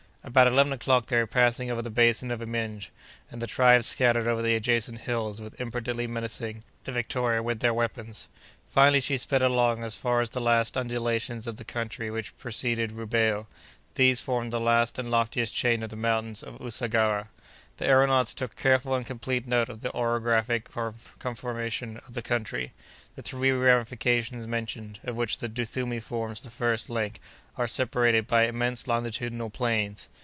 [0.23, 2.91] About eleven o'clock they were passing over the basin of Imenge,
[3.31, 7.73] and the tribes scattered over the adjacent hills were impotently menacing the Victoria with their
[7.73, 8.27] weapons.
[8.67, 12.91] Finally, she sped along as far as the last undulations of the country which precede
[12.91, 13.47] Rubeho.
[13.95, 17.29] These form the last and loftiest chain of the mountains of Usagara.
[17.77, 20.65] The aëronauts took careful and complete note of the orographic
[21.17, 22.73] conformation of the country.
[23.15, 27.19] The three ramifications mentioned, of which the Duthumi forms the first link,
[27.57, 30.07] are separated by immense longitudinal plains.